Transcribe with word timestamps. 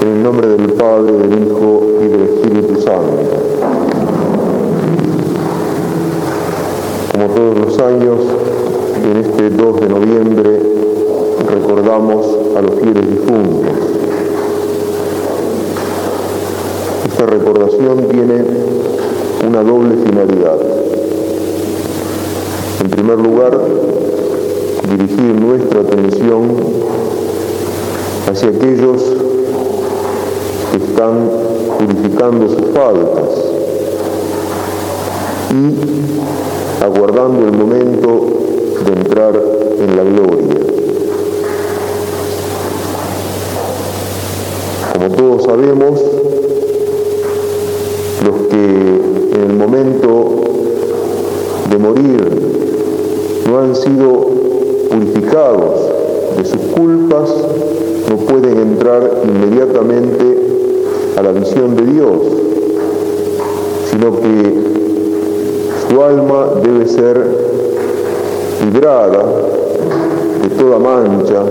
En 0.00 0.08
el 0.08 0.22
nombre 0.22 0.46
del 0.46 0.72
Padre, 0.74 1.12
del 1.12 1.46
Hijo 1.46 1.82
y 2.00 2.08
del 2.08 2.22
Espíritu 2.22 2.80
Santo. 2.80 3.18
Como 7.12 7.26
todos 7.34 7.58
los 7.58 7.78
años, 7.80 8.20
en 9.04 9.16
este 9.16 9.50
2 9.50 9.80
de 9.80 9.88
noviembre 9.88 10.62
recordamos 11.48 12.26
a 12.56 12.62
los 12.62 12.74
fieles 12.74 13.10
difuntos. 13.10 13.72
Esta 17.08 17.26
recordación 17.26 18.08
tiene 18.08 18.44
una 19.48 19.62
doble 19.62 19.96
finalidad. 20.04 20.58
En 22.80 22.90
primer 22.90 23.18
lugar, 23.18 23.58
dirigir 24.90 25.34
nuestra 25.40 25.80
atención 25.80 26.88
hacia 28.30 28.50
aquellos 28.50 29.02
que 29.02 29.27
están 30.98 31.30
purificando 31.78 32.48
sus 32.48 32.72
faltas 32.74 33.30
y 35.52 36.84
aguardando 36.84 37.46
el 37.46 37.52
momento 37.52 38.26
de 38.84 38.92
entrar 38.94 39.40
en 39.78 39.96
la 39.96 40.02
gloria. 40.02 40.60
Como 44.92 45.14
todos 45.14 45.44
sabemos, 45.44 46.00
los 48.24 48.36
que 48.48 49.36
en 49.36 49.50
el 49.50 49.56
momento 49.56 50.34
de 51.70 51.78
morir 51.78 52.28
no 53.48 53.60
han 53.60 53.76
sido 53.76 54.30
purificados 54.90 55.80
de 56.36 56.44
sus 56.44 56.60
culpas, 56.76 57.30
no 58.10 58.16
pueden 58.16 58.58
entrar 58.58 59.22
inmediatamente 59.22 60.47
a 61.18 61.22
la 61.22 61.32
visión 61.32 61.74
de 61.74 61.84
Dios, 61.84 62.16
sino 63.90 64.20
que 64.20 64.54
su 65.88 66.00
alma 66.00 66.46
debe 66.62 66.86
ser 66.86 67.20
librada 68.64 69.24
de 70.40 70.48
toda 70.50 70.78
mancha, 70.78 71.42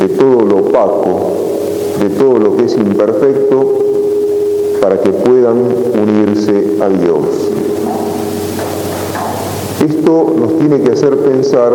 de 0.00 0.08
todo 0.08 0.46
lo 0.46 0.56
opaco, 0.66 1.32
de 2.02 2.10
todo 2.10 2.38
lo 2.40 2.56
que 2.56 2.64
es 2.64 2.76
imperfecto, 2.76 3.78
para 4.80 5.00
que 5.00 5.10
puedan 5.10 5.68
unirse 6.02 6.78
a 6.82 6.88
Dios. 6.88 7.26
Esto 9.88 10.34
nos 10.36 10.58
tiene 10.58 10.80
que 10.80 10.90
hacer 10.90 11.16
pensar 11.18 11.72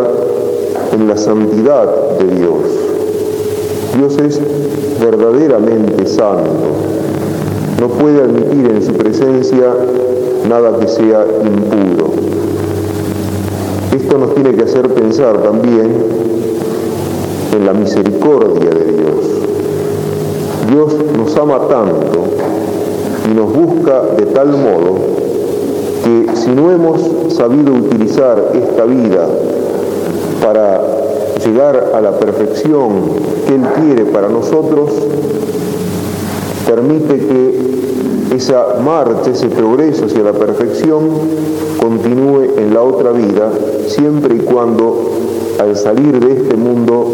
en 0.92 1.08
la 1.08 1.16
santidad 1.16 2.18
de 2.18 2.34
Dios. 2.36 2.89
Dios 3.96 4.16
es 4.18 4.40
verdaderamente 5.00 6.06
santo. 6.06 6.50
No 7.80 7.88
puede 7.88 8.22
admitir 8.22 8.70
en 8.70 8.82
su 8.82 8.92
presencia 8.92 9.74
nada 10.48 10.78
que 10.78 10.88
sea 10.88 11.24
impuro. 11.44 12.12
Esto 13.94 14.18
nos 14.18 14.34
tiene 14.34 14.54
que 14.54 14.64
hacer 14.64 14.88
pensar 14.94 15.38
también 15.42 15.94
en 17.56 17.66
la 17.66 17.72
misericordia 17.72 18.70
de 18.70 18.92
Dios. 18.92 19.40
Dios 20.70 20.94
nos 21.16 21.36
ama 21.36 21.66
tanto 21.68 22.24
y 23.30 23.34
nos 23.34 23.52
busca 23.52 24.02
de 24.16 24.26
tal 24.26 24.48
modo 24.48 24.98
que 26.04 26.36
si 26.36 26.50
no 26.50 26.70
hemos 26.70 27.00
sabido 27.34 27.72
utilizar 27.72 28.52
esta 28.54 28.84
vida 28.84 29.26
para 30.42 30.80
llegar 31.44 31.92
a 31.94 32.00
la 32.00 32.18
perfección 32.18 32.90
que 33.46 33.54
Él 33.54 33.62
quiere 33.76 34.04
para 34.06 34.28
nosotros, 34.28 34.90
permite 36.66 37.18
que 37.18 38.36
esa 38.36 38.76
marcha, 38.84 39.30
ese 39.30 39.48
progreso 39.48 40.06
hacia 40.06 40.22
la 40.22 40.32
perfección 40.32 41.08
continúe 41.80 42.58
en 42.58 42.74
la 42.74 42.82
otra 42.82 43.10
vida, 43.10 43.50
siempre 43.88 44.36
y 44.36 44.38
cuando 44.38 45.10
al 45.60 45.76
salir 45.76 46.20
de 46.20 46.42
este 46.42 46.56
mundo 46.56 47.06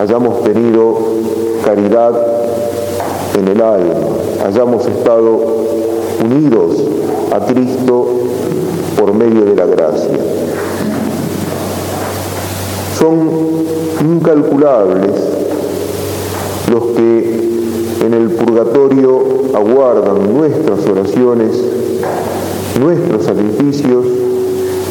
hayamos 0.00 0.42
tenido 0.42 0.98
caridad 1.64 2.12
en 3.38 3.48
el 3.48 3.62
alma, 3.62 3.94
hayamos 4.46 4.86
estado 4.86 5.38
unidos 6.24 6.82
a 7.32 7.44
Cristo 7.46 8.06
por 8.98 9.14
medio 9.14 9.44
de 9.44 9.54
la 9.54 9.66
gracia. 9.66 10.37
Son 12.98 13.30
incalculables 14.00 15.12
los 16.68 16.82
que 16.96 17.48
en 18.04 18.12
el 18.12 18.30
purgatorio 18.30 19.22
aguardan 19.54 20.34
nuestras 20.34 20.84
oraciones, 20.84 21.62
nuestros 22.80 23.24
sacrificios, 23.24 24.04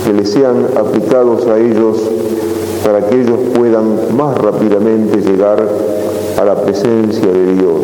que 0.05 0.13
les 0.13 0.29
sean 0.31 0.67
aplicados 0.77 1.47
a 1.47 1.59
ellos 1.59 1.97
para 2.85 3.05
que 3.07 3.21
ellos 3.21 3.39
puedan 3.53 4.15
más 4.15 4.37
rápidamente 4.37 5.19
llegar 5.19 5.67
a 6.39 6.45
la 6.45 6.55
presencia 6.63 7.27
de 7.27 7.55
Dios. 7.55 7.81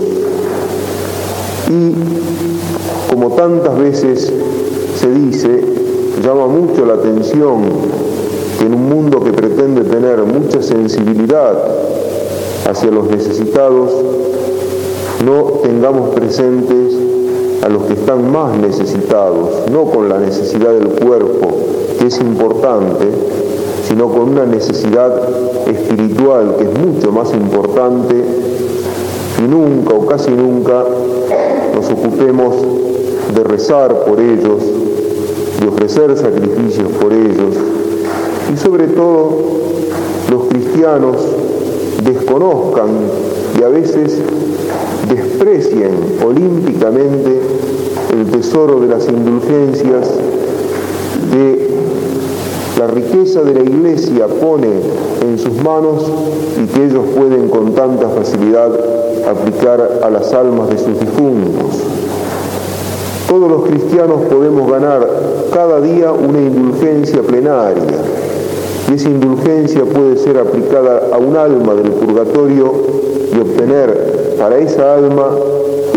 Y 1.70 3.12
como 3.14 3.32
tantas 3.32 3.78
veces 3.78 4.32
se 5.02 5.10
dice, 5.14 5.66
llama 6.24 6.48
mucho 6.48 6.86
la 6.86 6.94
atención 6.94 7.64
en 8.66 8.74
un 8.74 8.90
mundo 8.90 9.22
que 9.22 9.34
pretende 9.34 9.84
tener 9.84 10.24
mucha 10.24 10.62
sensibilidad 10.62 11.54
hacia 12.70 12.92
los 12.92 13.10
necesitados, 13.10 13.92
no 15.26 15.60
tengamos 15.62 16.16
presentes 16.16 16.94
a 17.62 17.68
los 17.68 17.84
que 17.84 17.94
están 17.94 18.32
más 18.32 18.58
necesitados, 18.58 19.70
no 19.70 19.86
con 19.86 20.08
la 20.08 20.18
necesidad 20.18 20.72
del 20.72 20.88
cuerpo, 20.88 21.48
que 22.00 22.08
es 22.08 22.20
importante, 22.20 23.10
sino 23.88 24.08
con 24.10 24.30
una 24.30 24.46
necesidad 24.46 25.12
espiritual 25.68 26.56
que 26.58 26.64
es 26.64 26.80
mucho 26.80 27.12
más 27.12 27.34
importante 27.34 28.16
y 29.40 29.42
nunca 29.42 29.94
o 29.94 30.06
casi 30.06 30.32
nunca 30.32 30.86
nos 31.76 31.90
ocupemos 31.92 32.56
de 33.36 33.44
rezar 33.44 34.06
por 34.06 34.22
ellos, 34.22 34.62
de 35.60 35.68
ofrecer 35.68 36.18
sacrificios 36.18 36.88
por 37.02 37.12
ellos 37.12 37.73
y 38.52 38.58
sobre 38.58 38.88
todo 38.88 39.38
los 40.32 40.48
cristianos 40.48 41.18
desconozcan 42.04 42.90
y 43.60 43.64
a 43.64 43.68
veces 43.68 44.20
desprecien 45.10 45.92
olímpicamente 46.26 47.42
el 48.12 48.26
tesoro 48.32 48.80
de 48.80 48.88
las 48.88 49.08
indulgencias 49.08 50.10
que 51.32 51.70
la 52.80 52.88
riqueza 52.88 53.44
de 53.44 53.54
la 53.54 53.62
iglesia 53.62 54.28
pone 54.28 54.68
en 55.22 55.38
sus 55.38 55.54
manos 55.64 56.04
y 56.62 56.68
que 56.68 56.86
ellos 56.86 57.06
pueden 57.16 57.50
con 57.50 57.74
tanta 57.74 58.10
facilidad 58.10 58.72
aplicar 59.30 60.00
a 60.04 60.10
las 60.10 60.34
almas 60.34 60.70
de 60.70 60.78
sus 60.78 61.00
difuntos. 61.00 61.82
Todos 63.28 63.50
los 63.50 63.64
cristianos 63.64 64.22
podemos 64.30 64.70
ganar 64.70 65.08
cada 65.54 65.82
día 65.82 66.12
una 66.12 66.40
indulgencia 66.40 67.22
plenaria 67.22 67.84
y 68.90 68.96
esa 68.96 69.10
indulgencia 69.10 69.86
puede 69.86 70.18
ser 70.18 70.38
aplicada 70.38 71.10
a 71.14 71.18
un 71.18 71.36
alma 71.38 71.74
del 71.74 71.92
purgatorio 71.92 72.74
y 73.34 73.40
obtener 73.40 74.36
para 74.38 74.58
esa 74.58 74.96
alma 74.96 75.30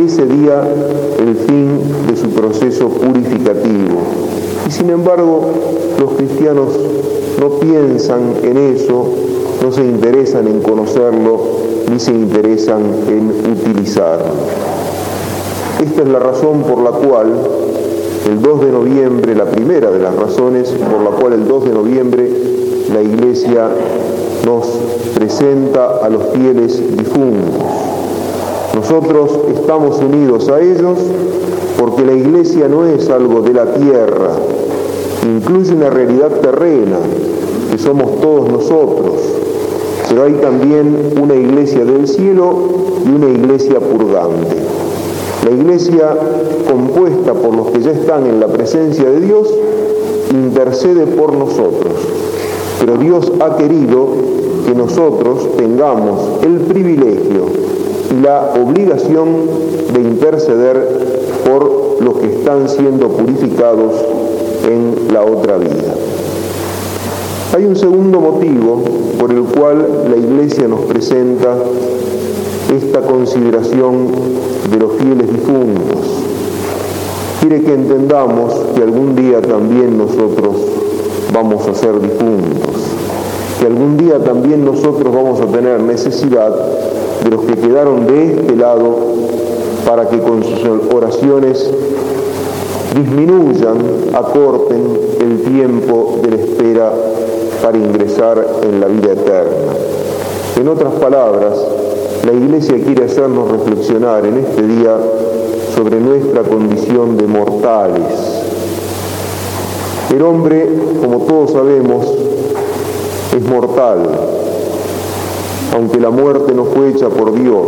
ese 0.04 0.26
día 0.26 0.62
el 1.18 1.34
fin 1.34 1.80
de 2.08 2.16
su 2.16 2.28
proceso 2.30 2.88
purificativo. 2.88 4.00
Y 4.68 4.70
sin 4.70 4.90
embargo, 4.90 5.42
los 5.98 6.12
cristianos 6.12 6.68
no 7.40 7.50
piensan 7.58 8.34
en 8.42 8.56
eso, 8.56 9.06
no 9.62 9.72
se 9.72 9.84
interesan 9.84 10.46
en 10.46 10.60
conocerlo, 10.60 11.40
ni 11.90 11.98
se 11.98 12.12
interesan 12.12 12.82
en 13.08 13.32
utilizarlo. 13.52 14.26
Esta 15.82 16.02
es 16.02 16.08
la 16.08 16.18
razón 16.18 16.62
por 16.62 16.82
la 16.82 16.90
cual 16.90 17.32
el 18.28 18.42
2 18.42 18.60
de 18.60 18.72
noviembre, 18.72 19.34
la 19.34 19.44
primera 19.44 19.90
de 19.90 19.98
las 19.98 20.14
razones 20.14 20.70
por 20.70 21.02
la 21.02 21.10
cual 21.10 21.34
el 21.34 21.46
2 21.46 21.64
de 21.64 21.70
noviembre 21.70 22.55
la 22.92 23.02
Iglesia 23.02 23.68
nos 24.44 24.66
presenta 25.14 25.98
a 26.02 26.08
los 26.08 26.22
fieles 26.32 26.80
difuntos. 26.96 27.62
Nosotros 28.74 29.38
estamos 29.54 29.98
unidos 29.98 30.48
a 30.48 30.60
ellos 30.60 30.98
porque 31.78 32.04
la 32.04 32.12
Iglesia 32.12 32.68
no 32.68 32.86
es 32.86 33.08
algo 33.10 33.40
de 33.42 33.52
la 33.52 33.72
tierra, 33.74 34.30
incluye 35.24 35.72
una 35.72 35.90
realidad 35.90 36.30
terrena, 36.40 36.98
que 37.70 37.78
somos 37.78 38.20
todos 38.20 38.50
nosotros, 38.50 39.14
pero 40.08 40.24
hay 40.24 40.34
también 40.34 41.12
una 41.20 41.34
iglesia 41.34 41.84
del 41.84 42.06
cielo 42.06 42.54
y 43.04 43.08
una 43.08 43.28
iglesia 43.28 43.80
purgante. 43.80 44.56
La 45.44 45.50
iglesia 45.50 46.16
compuesta 46.70 47.34
por 47.34 47.54
los 47.54 47.70
que 47.70 47.80
ya 47.80 47.90
están 47.90 48.26
en 48.26 48.40
la 48.40 48.48
presencia 48.48 49.04
de 49.04 49.20
Dios 49.20 49.52
intercede 50.30 51.06
por 51.06 51.34
nosotros, 51.34 51.92
pero 52.78 52.96
Dios 52.96 53.32
ha 53.40 53.56
querido 53.56 54.08
que 54.66 54.74
nosotros 54.74 55.56
tengamos 55.56 56.42
el 56.42 56.58
privilegio 56.60 57.46
y 58.10 58.22
la 58.22 58.52
obligación 58.60 59.26
de 59.92 60.00
interceder 60.00 60.88
por 61.44 62.02
los 62.02 62.16
que 62.18 62.26
están 62.26 62.68
siendo 62.68 63.08
purificados 63.08 63.92
en 64.64 65.12
la 65.12 65.22
otra 65.22 65.56
vida. 65.56 65.94
Hay 67.54 67.64
un 67.64 67.76
segundo 67.76 68.20
motivo 68.20 68.82
por 69.18 69.30
el 69.30 69.42
cual 69.42 69.86
la 70.10 70.16
Iglesia 70.16 70.68
nos 70.68 70.80
presenta 70.80 71.56
esta 72.76 73.00
consideración 73.02 74.08
de 74.70 74.78
los 74.78 74.92
fieles 74.94 75.32
difuntos. 75.32 76.24
Quiere 77.40 77.62
que 77.62 77.74
entendamos 77.74 78.52
que 78.74 78.82
algún 78.82 79.14
día 79.14 79.40
también 79.40 79.96
nosotros 79.96 80.65
vamos 81.36 81.68
a 81.68 81.74
ser 81.74 82.00
difuntos, 82.00 82.80
que 83.60 83.66
algún 83.66 83.98
día 83.98 84.18
también 84.24 84.64
nosotros 84.64 85.14
vamos 85.14 85.38
a 85.38 85.44
tener 85.44 85.82
necesidad 85.82 86.50
de 87.22 87.30
los 87.30 87.42
que 87.42 87.56
quedaron 87.56 88.06
de 88.06 88.32
este 88.32 88.56
lado 88.56 88.96
para 89.86 90.08
que 90.08 90.18
con 90.18 90.42
sus 90.42 90.94
oraciones 90.94 91.70
disminuyan, 92.94 93.76
acorten 94.14 94.98
el 95.20 95.42
tiempo 95.42 96.20
de 96.22 96.30
la 96.30 96.36
espera 96.36 96.92
para 97.62 97.76
ingresar 97.76 98.42
en 98.62 98.80
la 98.80 98.86
vida 98.86 99.12
eterna. 99.12 99.74
En 100.58 100.68
otras 100.68 100.94
palabras, 100.94 101.52
la 102.24 102.32
Iglesia 102.32 102.76
quiere 102.82 103.04
hacernos 103.04 103.50
reflexionar 103.50 104.24
en 104.24 104.38
este 104.38 104.62
día 104.62 104.96
sobre 105.74 106.00
nuestra 106.00 106.44
condición 106.44 107.18
de 107.18 107.26
mortales. 107.26 108.35
El 110.10 110.22
hombre, 110.22 110.68
como 111.00 111.18
todos 111.26 111.50
sabemos, 111.50 112.06
es 113.36 113.50
mortal, 113.50 114.08
aunque 115.74 115.98
la 115.98 116.10
muerte 116.10 116.54
no 116.54 116.64
fue 116.64 116.90
hecha 116.90 117.08
por 117.08 117.34
Dios, 117.34 117.66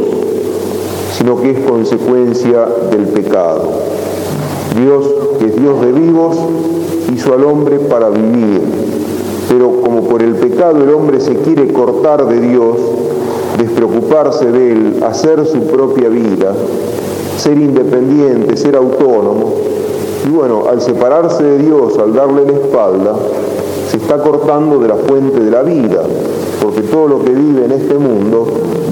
sino 1.17 1.41
que 1.43 1.51
es 1.51 1.59
consecuencia 1.69 2.67
del 2.93 3.09
pecado. 3.09 3.63
Dios, 4.81 5.07
que 5.41 5.47
es 5.47 5.57
Dios 5.57 5.81
de 5.81 5.93
vivos, 5.93 6.37
hizo 7.13 7.35
al 7.35 7.45
hombre 7.45 7.81
para 7.81 8.09
vivir, 8.09 8.61
pero 9.49 9.81
como 9.83 10.03
por 10.03 10.23
el 10.23 10.37
pecado 10.37 10.85
el 10.85 10.95
hombre 10.95 11.21
se 11.21 11.35
quiere 11.35 11.73
cortar 11.73 12.25
de 12.29 12.41
Dios, 12.41 12.77
despreocuparse 13.59 14.53
de 14.53 14.73
Él, 14.73 15.03
hacer 15.05 15.45
su 15.45 15.67
propia 15.67 16.09
vida, 16.09 16.55
ser 17.37 17.59
independiente, 17.59 18.57
ser 18.57 18.77
autónomo, 18.77 19.55
y 20.27 20.31
bueno, 20.31 20.65
al 20.69 20.81
separarse 20.81 21.43
de 21.43 21.59
Dios, 21.59 21.99
al 21.99 22.15
darle 22.15 22.45
la 22.45 22.53
espalda, 22.53 23.15
se 23.89 23.97
está 23.97 24.19
cortando 24.19 24.79
de 24.79 24.89
la 24.89 24.97
fuente 24.97 25.41
de 25.41 25.51
la 25.51 25.63
vida, 25.63 26.03
porque 26.63 26.83
todo 26.83 27.09
lo 27.09 27.25
que 27.25 27.31
vive 27.31 27.65
en 27.65 27.73
este 27.73 27.95
mundo 27.95 28.47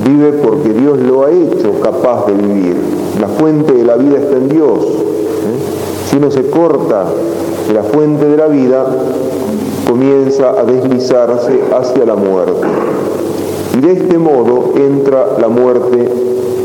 vive 0.06 0.32
porque 0.32 0.70
Dios 0.70 0.99
lo 1.00 1.25
ha 1.25 1.31
hecho 1.31 1.81
capaz 1.82 2.26
de 2.26 2.34
vivir. 2.34 2.76
La 3.20 3.28
fuente 3.28 3.73
de 3.73 3.84
la 3.84 3.96
vida 3.96 4.19
está 4.19 4.37
en 4.37 4.49
Dios. 4.49 4.78
¿eh? 4.78 6.08
Si 6.08 6.17
uno 6.17 6.31
se 6.31 6.49
corta 6.49 7.05
de 7.67 7.75
la 7.75 7.82
fuente 7.82 8.26
de 8.26 8.37
la 8.37 8.46
vida, 8.46 8.87
comienza 9.87 10.50
a 10.50 10.64
deslizarse 10.64 11.61
hacia 11.76 12.05
la 12.06 12.14
muerte. 12.14 12.67
Y 13.76 13.81
de 13.81 13.93
este 13.93 14.17
modo 14.17 14.72
entra 14.76 15.37
la 15.38 15.49
muerte 15.49 16.08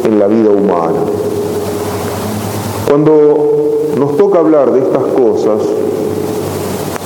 en 0.05 0.19
la 0.19 0.27
vida 0.27 0.49
humana. 0.49 0.99
Cuando 2.91 3.93
nos 3.97 4.17
toca 4.17 4.39
hablar 4.39 4.73
de 4.73 4.79
estas 4.79 5.03
cosas, 5.13 5.65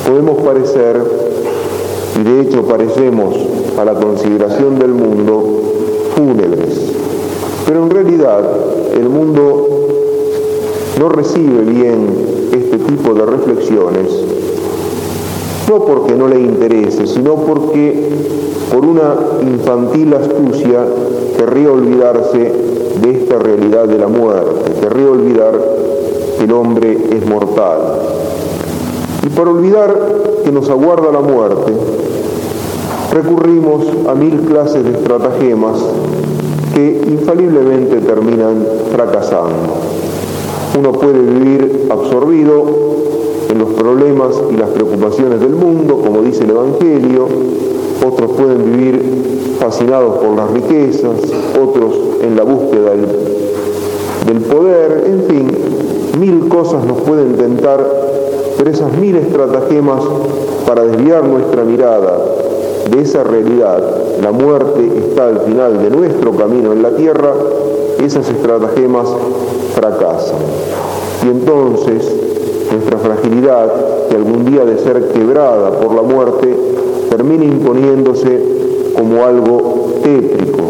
podemos 0.08 0.42
parecer, 0.42 1.00
y 2.20 2.24
de 2.24 2.42
hecho 2.42 2.64
parecemos 2.64 3.36
a 3.78 3.86
la 3.86 3.94
consideración 3.94 4.80
del 4.80 4.94
mundo, 4.94 5.44
fúnebres. 6.16 6.92
Pero 7.68 7.84
en 7.84 7.92
realidad 7.92 8.42
el 8.96 9.10
mundo 9.10 9.68
no 11.00 11.10
recibe 11.10 11.62
bien 11.62 12.50
este 12.52 12.80
tipo 12.80 13.14
de 13.14 13.24
reflexiones 13.28 14.36
no 15.70 15.86
porque 15.86 16.14
no 16.14 16.28
le 16.28 16.40
interese, 16.40 17.08
sino 17.08 17.36
porque 17.36 18.10
por 18.72 18.86
una 18.86 19.16
infantil 19.42 20.14
astucia 20.14 20.86
querría 21.38 21.72
olvidarse 21.72 22.54
de 23.02 23.12
esta 23.12 23.40
realidad 23.40 23.88
de 23.88 23.98
la 23.98 24.08
muerte, 24.08 24.72
querría 24.88 25.10
olvidar 25.10 25.60
que 26.38 26.44
el 26.44 26.52
hombre 26.54 26.96
es 27.12 27.28
mortal. 27.28 27.80
Y 29.26 29.30
para 29.30 29.50
olvidar 29.50 29.96
que 30.44 30.52
nos 30.52 30.70
aguarda 30.70 31.12
la 31.12 31.22
muerte, 31.22 31.74
recurrimos 33.12 33.84
a 34.08 34.14
mil 34.14 34.42
clases 34.42 34.84
de 34.84 34.92
estratagemas 34.92 35.84
que 36.76 37.02
infaliblemente 37.08 37.98
terminan 38.02 38.64
fracasando. 38.92 39.74
Uno 40.78 40.92
puede 40.92 41.20
vivir 41.20 41.88
absorbido 41.90 42.66
en 43.50 43.58
los 43.58 43.70
problemas 43.70 44.36
y 44.52 44.58
las 44.58 44.70
preocupaciones 44.70 45.40
del 45.40 45.56
mundo, 45.56 46.00
como 46.06 46.22
dice 46.22 46.44
el 46.44 46.52
Evangelio, 46.52 47.28
otros 48.06 48.32
pueden 48.34 48.64
vivir 48.66 49.56
fascinados 49.60 50.18
por 50.18 50.36
las 50.36 50.52
riquezas, 50.52 51.22
otros 51.60 51.96
en 52.22 52.36
la 52.36 52.44
búsqueda 52.44 52.92
del, 52.92 53.45
poder, 54.34 55.04
en 55.06 55.24
fin, 55.24 55.52
mil 56.20 56.48
cosas 56.48 56.86
nos 56.86 57.02
pueden 57.02 57.36
tentar, 57.36 57.86
pero 58.58 58.70
esas 58.70 58.92
mil 58.98 59.16
estratagemas 59.16 60.02
para 60.66 60.84
desviar 60.84 61.24
nuestra 61.26 61.64
mirada 61.64 62.18
de 62.92 63.02
esa 63.02 63.24
realidad, 63.24 63.84
la 64.22 64.32
muerte 64.32 64.92
está 64.98 65.28
al 65.28 65.40
final 65.42 65.82
de 65.82 65.90
nuestro 65.90 66.32
camino 66.32 66.72
en 66.72 66.82
la 66.82 66.92
tierra, 66.92 67.34
esas 68.04 68.30
estratagemas 68.30 69.08
fracasan. 69.74 70.38
Y 71.26 71.30
entonces 71.30 72.12
nuestra 72.72 72.98
fragilidad, 72.98 73.72
que 74.10 74.16
algún 74.16 74.46
día 74.46 74.66
de 74.66 74.78
ser 74.78 75.10
quebrada 75.10 75.72
por 75.72 75.94
la 75.96 76.02
muerte, 76.02 76.56
termina 77.10 77.46
imponiéndose 77.46 78.42
como 78.96 79.24
algo 79.24 79.94
tétrico, 80.04 80.64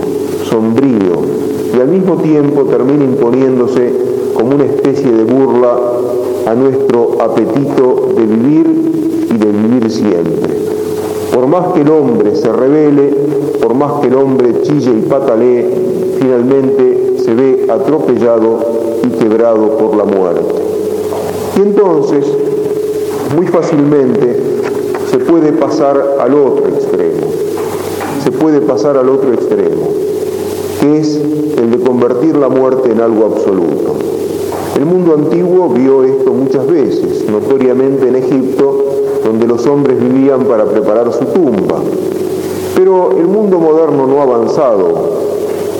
sombrío, 0.50 1.16
y 1.76 1.82
al 1.82 1.88
mismo 1.90 2.16
tiempo 2.18 2.64
termina 2.64 3.04
imponiéndose 3.04 3.92
como 4.34 4.56
una 4.56 4.66
especie 4.66 5.12
de 5.12 5.24
burla 5.26 5.78
a 6.46 6.54
nuestro 6.54 7.18
apetito 7.20 8.14
de 8.16 8.24
vivir 8.24 9.28
y 9.30 9.38
de 9.38 9.52
vivir 9.52 9.92
siempre. 9.92 10.56
Por 11.34 11.48
más 11.48 11.74
que 11.74 11.82
el 11.82 11.90
hombre 11.90 12.36
se 12.36 12.52
revele, 12.52 13.14
por 13.62 13.74
más 13.74 14.00
que 14.02 14.08
el 14.08 14.16
hombre 14.16 14.62
chille 14.62 14.92
y 14.92 15.02
patalee, 15.10 15.68
finalmente 16.20 17.18
se 17.18 17.34
ve 17.34 17.66
atropellado 17.70 18.60
y 19.04 19.10
quebrado 19.18 19.78
por 19.78 19.98
la 19.98 20.06
muerte. 20.06 20.56
Y 21.58 21.62
entonces, 21.62 22.26
muy 23.36 23.48
fácilmente, 23.48 24.40
se 25.12 25.18
puede 25.18 25.52
pasar 25.52 26.18
al 26.20 26.34
otro 26.36 26.68
extremo. 26.68 27.28
Se 28.24 28.32
puede 28.32 28.62
pasar 28.62 28.98
al 28.98 29.10
otro 29.10 29.34
extremo, 29.34 30.05
que 30.86 31.00
es 31.00 31.16
el 31.58 31.72
de 31.72 31.80
convertir 31.80 32.36
la 32.38 32.48
muerte 32.48 32.92
en 32.92 33.02
algo 33.02 33.26
absoluto. 33.26 33.96
El 34.76 34.86
mundo 34.86 35.16
antiguo 35.16 35.70
vio 35.70 36.04
esto 36.04 36.32
muchas 36.32 36.68
veces, 36.68 37.26
notoriamente 37.30 38.08
en 38.08 38.16
Egipto, 38.18 38.86
donde 39.24 39.48
los 39.48 39.66
hombres 39.66 39.98
vivían 40.00 40.44
para 40.44 40.66
preparar 40.66 41.12
su 41.12 41.26
tumba. 41.26 41.78
Pero 42.76 43.12
el 43.18 43.28
mundo 43.28 43.58
moderno 43.58 44.06
no 44.06 44.20
ha 44.20 44.24
avanzado 44.24 44.86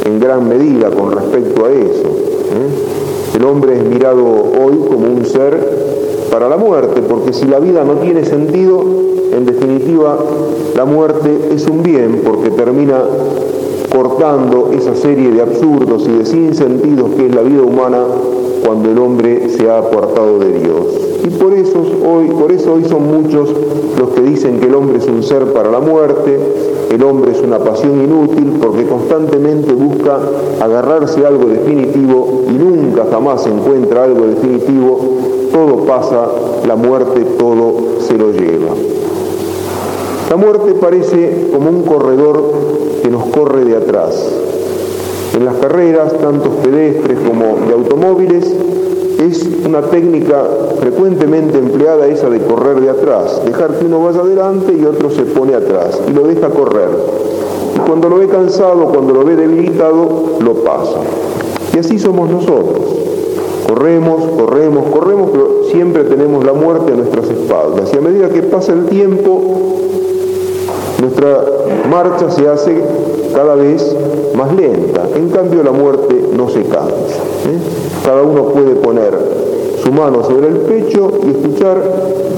en 0.06 0.20
gran 0.20 0.48
medida 0.48 0.90
con 0.90 1.12
respecto 1.12 1.66
a 1.66 1.72
eso. 1.72 2.08
¿eh? 2.08 3.36
El 3.38 3.46
hombre 3.46 3.76
es 3.76 3.84
mirado 3.84 4.24
hoy 4.24 4.80
como 4.90 5.08
un 5.08 5.26
ser 5.26 6.26
para 6.32 6.50
la 6.50 6.58
muerte, 6.58 7.02
porque 7.08 7.34
si 7.34 7.46
la 7.46 7.60
vida 7.60 7.84
no 7.84 7.96
tiene 7.96 8.26
sentido, 8.26 8.82
en 9.32 9.46
definitiva, 9.46 10.18
la 10.76 10.86
muerte 10.86 11.50
es 11.54 11.68
un 11.68 11.84
bien, 11.84 12.22
porque 12.24 12.50
termina 12.50 13.04
cortando 13.96 14.72
esa 14.74 14.94
serie 14.94 15.32
de 15.32 15.42
absurdos 15.42 16.06
y 16.06 16.18
de 16.18 16.26
sinsentidos 16.26 17.12
que 17.12 17.28
es 17.28 17.36
la 17.36 17.42
vida 17.42 17.62
humana 17.62 18.00
cuando 18.66 18.92
el 18.92 18.98
hombre 18.98 19.48
se 19.50 19.70
ha 19.70 19.78
apartado 19.78 20.38
de 20.40 20.52
Dios. 20.52 20.86
Y 21.24 21.30
por 21.30 21.54
eso 21.54 21.82
hoy, 22.06 22.28
por 22.28 22.52
eso 22.52 22.74
hoy 22.74 22.84
son 22.84 23.08
muchos 23.08 23.50
los 23.98 24.10
que 24.10 24.22
dicen 24.22 24.60
que 24.60 24.68
el 24.68 24.76
hombre 24.76 24.98
es 24.98 25.08
un 25.08 25.24
ser 25.24 25.54
para 25.54 25.72
la 25.72 25.80
muerte, 25.80 26.38
el 26.92 27.04
hombre 27.04 27.32
es 27.32 27.42
una 27.42 27.60
pasión 27.60 28.04
inútil 28.04 28.60
porque 28.62 28.86
constantemente 28.86 29.72
busca 29.72 30.20
agarrarse 30.60 31.24
a 31.24 31.30
algo 31.30 31.46
definitivo 31.46 32.44
y 32.50 32.54
nunca 32.54 33.06
jamás 33.10 33.48
encuentra 33.48 34.04
algo 34.04 34.28
definitivo, 34.28 35.00
todo 35.54 35.86
pasa, 35.86 36.28
la 36.68 36.76
muerte 36.76 37.22
todo 37.40 38.00
se 38.00 38.18
lo 38.18 38.32
lleva. 38.32 38.74
La 40.30 40.38
muerte 40.38 40.74
parece 40.74 41.50
como 41.54 41.70
un 41.70 41.84
corredor 41.84 42.42
que 43.04 43.10
nos 43.10 43.26
corre 43.26 43.64
de 43.64 43.78
atrás. 43.78 44.28
En 45.36 45.46
las 45.46 45.56
carreras, 45.58 46.14
tanto 46.14 46.50
pedestres 46.64 47.20
como 47.20 47.68
de 47.68 47.74
automóviles, 47.74 48.52
es 49.20 49.48
una 49.66 49.82
técnica 49.84 50.44
frecuentemente 50.80 51.58
empleada 51.58 52.08
esa 52.08 52.30
de 52.30 52.40
correr 52.40 52.82
de 52.82 52.90
atrás, 52.90 53.42
dejar 53.46 53.78
que 53.78 53.86
uno 53.86 54.04
vaya 54.04 54.22
adelante 54.22 54.74
y 54.80 54.86
otro 54.86 55.10
se 55.10 55.24
pone 55.24 55.54
atrás 55.54 56.02
y 56.08 56.14
lo 56.14 56.24
deja 56.24 56.50
correr. 56.50 56.90
Y 57.76 57.80
cuando 57.80 58.10
lo 58.10 58.18
ve 58.18 58.28
cansado, 58.28 58.86
cuando 58.86 59.14
lo 59.14 59.24
ve 59.26 59.36
debilitado, 59.36 60.38
lo 60.44 60.54
pasa. 60.64 61.00
Y 61.76 61.80
así 61.80 62.00
somos 62.00 62.30
nosotros. 62.30 62.96
Corremos, 63.68 64.24
corremos, 64.38 64.86
corremos, 64.88 65.30
pero 65.32 65.64
siempre 65.72 66.04
tenemos 66.04 66.46
la 66.46 66.54
muerte 66.54 66.94
a 66.94 66.96
nuestras 66.96 67.30
espaldas. 67.30 67.92
Y 67.94 67.98
a 67.98 68.02
medida 68.02 68.30
que 68.30 68.44
pasa 68.44 68.74
el 68.74 68.86
tiempo, 68.86 69.42
nuestra 71.06 71.44
marcha 71.90 72.32
se 72.32 72.48
hace 72.48 72.82
cada 73.34 73.56
vez 73.56 73.96
más 74.36 74.54
lenta. 74.56 75.04
En 75.16 75.30
cambio, 75.30 75.62
la 75.62 75.72
muerte 75.72 76.30
no 76.36 76.50
se 76.50 76.64
cansa. 76.64 77.22
¿eh? 77.48 77.60
Cada 78.04 78.24
uno 78.24 78.46
puede 78.46 78.76
poner 78.76 79.14
su 79.84 79.92
mano 79.92 80.24
sobre 80.24 80.48
el 80.48 80.58
pecho 80.58 81.12
y 81.24 81.30
escuchar 81.30 81.78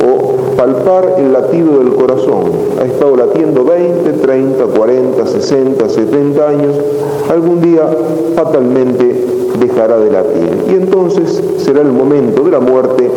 o 0.04 0.56
palpar 0.58 1.16
el 1.18 1.32
latido 1.32 1.80
del 1.80 1.94
corazón. 1.94 2.52
Ha 2.82 2.86
estado 2.86 3.16
latiendo 3.16 3.64
20, 3.64 4.12
30, 4.12 4.66
40, 4.66 5.28
60, 5.28 5.90
70 5.90 6.50
años. 6.50 6.76
Algún 7.30 7.62
día 7.62 7.88
fatalmente 8.36 9.26
dejará 9.62 9.98
de 9.98 10.12
latir. 10.12 10.66
Y 10.70 10.74
entonces 10.74 11.42
será 11.58 11.82
el 11.82 11.92
momento 11.92 12.44
de 12.44 12.52
la 12.52 12.60
muerte, 12.60 13.10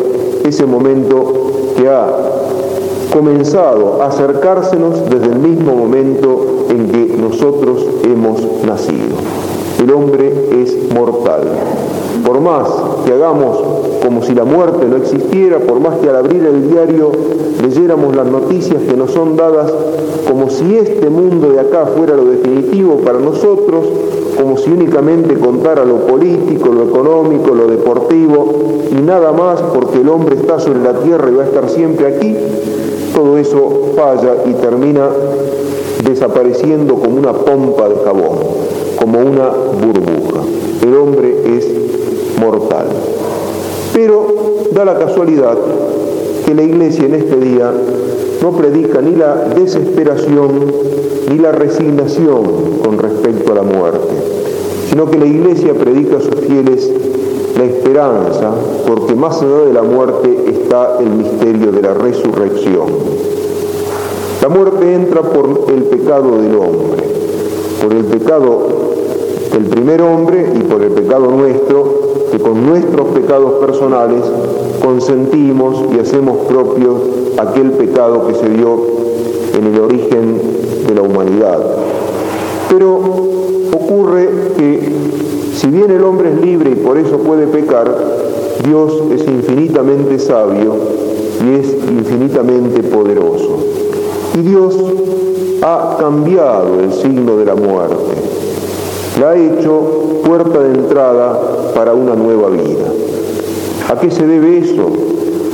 ese 0.45 0.65
momento 0.65 1.33
que 1.75 1.89
ha 1.89 2.07
comenzado 3.11 4.01
a 4.01 4.07
acercársenos 4.07 5.09
desde 5.09 5.25
el 5.25 5.39
mismo 5.39 5.75
momento 5.75 6.65
en 6.69 6.89
que 6.89 7.15
nosotros 7.17 7.85
hemos 8.03 8.41
nacido. 8.65 9.17
El 9.81 9.91
hombre 9.91 10.31
es 10.61 10.93
mortal. 10.93 11.41
Por 12.25 12.39
más 12.39 12.67
que 13.05 13.13
hagamos 13.13 13.57
como 14.03 14.23
si 14.23 14.33
la 14.33 14.45
muerte 14.45 14.85
no 14.85 14.97
existiera, 14.97 15.59
por 15.59 15.79
más 15.79 15.97
que 15.99 16.09
al 16.09 16.15
abrir 16.15 16.43
el 16.45 16.69
diario 16.69 17.11
leyéramos 17.61 18.15
las 18.15 18.27
noticias 18.27 18.81
que 18.83 18.95
nos 18.95 19.11
son 19.11 19.35
dadas 19.35 19.71
como 20.27 20.49
si 20.49 20.77
este 20.77 21.09
mundo 21.09 21.51
de 21.51 21.59
acá 21.59 21.85
fuera 21.85 22.15
lo 22.15 22.25
definitivo 22.25 22.97
para 22.97 23.19
nosotros, 23.19 23.85
como 24.37 24.57
si 24.57 24.71
únicamente 24.71 25.35
contara 25.35 25.83
lo 25.85 26.07
político, 26.07 26.69
lo 26.69 26.83
económico, 26.83 27.53
lo 27.53 27.67
deportivo 27.67 28.53
y 28.91 29.01
nada 29.01 29.31
más 29.31 29.61
porque 29.61 29.99
el 29.99 30.09
hombre 30.09 30.35
está 30.35 30.59
sobre 30.59 30.79
la 30.79 30.93
tierra 30.93 31.29
y 31.29 31.35
va 31.35 31.43
a 31.43 31.47
estar 31.47 31.69
siempre 31.69 32.07
aquí, 32.07 32.35
todo 33.13 33.37
eso 33.37 33.93
falla 33.95 34.35
y 34.45 34.53
termina 34.53 35.09
desapareciendo 36.03 36.95
como 36.95 37.17
una 37.17 37.33
pompa 37.33 37.89
de 37.89 37.95
jabón, 38.03 38.37
como 38.99 39.19
una 39.19 39.49
burbuja. 39.49 40.41
El 40.83 40.95
hombre 40.95 41.57
es 41.57 41.67
mortal. 42.39 42.87
Pero 43.93 44.25
da 44.71 44.85
la 44.85 44.97
casualidad 44.97 45.57
que 46.45 46.55
la 46.55 46.63
iglesia 46.63 47.05
en 47.05 47.15
este 47.15 47.37
día 47.37 47.71
no 48.41 48.51
predica 48.51 49.01
ni 49.01 49.15
la 49.15 49.35
desesperación 49.55 50.49
ni 51.29 51.37
la 51.37 51.51
resignación 51.51 52.79
con 52.83 52.97
respecto 52.97 53.51
a 53.51 53.55
la 53.55 53.63
muerte, 53.63 54.13
sino 54.89 55.09
que 55.09 55.17
la 55.17 55.25
iglesia 55.25 55.73
predica 55.73 56.17
a 56.17 56.21
sus 56.21 56.35
fieles 56.35 56.91
la 57.57 57.65
esperanza, 57.65 58.51
porque 58.87 59.15
más 59.15 59.41
allá 59.41 59.65
de 59.65 59.73
la 59.73 59.83
muerte 59.83 60.45
está 60.47 60.97
el 60.99 61.09
misterio 61.09 61.71
de 61.71 61.81
la 61.81 61.93
resurrección. 61.93 62.87
La 64.41 64.49
muerte 64.49 64.93
entra 64.93 65.21
por 65.21 65.65
el 65.69 65.83
pecado 65.83 66.41
del 66.41 66.55
hombre, 66.55 67.03
por 67.81 67.93
el 67.93 68.05
pecado 68.05 68.67
del 69.53 69.65
primer 69.65 70.01
hombre 70.01 70.47
y 70.55 70.59
por 70.63 70.81
el 70.81 70.91
pecado 70.91 71.27
nuestro, 71.27 72.01
que 72.31 72.39
con 72.39 72.65
nuestros 72.65 73.07
pecados 73.09 73.53
personales 73.65 74.23
consentimos 74.81 75.83
y 75.95 75.99
hacemos 75.99 76.37
propio 76.47 76.95
aquel 77.37 77.71
pecado 77.71 78.27
que 78.27 78.35
se 78.35 78.49
dio 78.49 78.77
en 79.57 79.65
el 79.65 79.79
origen 79.79 80.41
de 80.87 80.95
la 80.95 81.01
humanidad. 81.01 81.59
Pero 82.69 82.95
ocurre 83.73 84.29
que 84.57 84.91
si 85.61 85.67
bien 85.67 85.91
el 85.91 86.03
hombre 86.03 86.31
es 86.31 86.43
libre 86.43 86.71
y 86.71 86.75
por 86.75 86.97
eso 86.97 87.19
puede 87.19 87.45
pecar, 87.45 87.95
Dios 88.65 88.93
es 89.13 89.21
infinitamente 89.27 90.17
sabio 90.17 90.73
y 91.45 91.59
es 91.59 91.73
infinitamente 91.87 92.81
poderoso. 92.81 93.57
Y 94.33 94.41
Dios 94.41 94.75
ha 95.61 95.97
cambiado 95.99 96.79
el 96.79 96.91
signo 96.91 97.37
de 97.37 97.45
la 97.45 97.53
muerte, 97.53 98.15
la 99.19 99.29
ha 99.29 99.37
hecho 99.37 100.21
puerta 100.25 100.63
de 100.63 100.73
entrada 100.79 101.39
para 101.75 101.93
una 101.93 102.15
nueva 102.15 102.49
vida. 102.49 102.87
¿A 103.87 103.99
qué 103.99 104.09
se 104.09 104.25
debe 104.25 104.57
eso? 104.57 104.89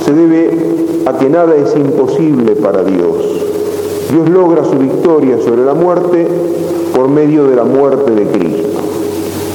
Se 0.06 0.14
debe 0.14 1.04
a 1.06 1.18
que 1.18 1.30
nada 1.30 1.54
es 1.54 1.76
imposible 1.76 2.56
para 2.56 2.82
Dios. 2.82 3.26
Dios 4.10 4.30
logra 4.30 4.64
su 4.64 4.78
victoria 4.78 5.38
sobre 5.42 5.66
la 5.66 5.74
muerte 5.74 6.26
por 6.96 7.10
medio 7.10 7.46
de 7.50 7.58
la 7.58 7.66
muerte 7.66 8.12
de 8.12 8.24
Cristo. 8.28 8.67